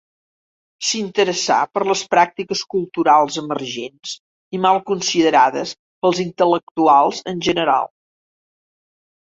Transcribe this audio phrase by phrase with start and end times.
[0.91, 4.15] S'interessà per les pràctiques culturals emergents
[4.59, 7.91] i mal considerades pels intel·lectuals en general.